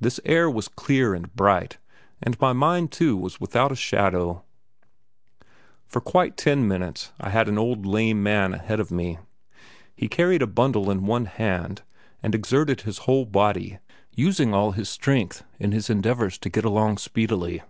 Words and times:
This 0.00 0.18
air 0.24 0.48
was 0.48 0.68
clear 0.68 1.12
and 1.12 1.30
bright 1.36 1.76
and 2.22 2.40
my 2.40 2.54
mind 2.54 2.90
too 2.90 3.14
was 3.14 3.42
without 3.42 3.70
a 3.70 3.76
shadow. 3.76 4.42
For 5.84 6.00
quite 6.00 6.38
ten 6.38 6.66
minutes 6.66 7.12
I 7.20 7.28
had 7.28 7.40
had 7.40 7.48
an 7.50 7.58
old 7.58 7.84
lame 7.84 8.22
man 8.22 8.54
ahead 8.54 8.80
of 8.80 8.90
me. 8.90 9.18
He 9.94 10.08
carried 10.08 10.40
a 10.40 10.46
bundle 10.46 10.90
in 10.90 11.04
one 11.04 11.26
hand 11.26 11.82
and 12.22 12.34
exerted 12.34 12.80
his 12.80 13.00
whole 13.04 13.26
body, 13.26 13.80
using 14.16 14.54
all 14.54 14.72
his 14.72 14.88
strength 14.88 15.44
in 15.60 15.72
his 15.72 15.90
endeavours 15.90 16.38
to 16.38 16.48
get 16.48 16.64
along 16.64 16.96
speedily. 16.96 17.60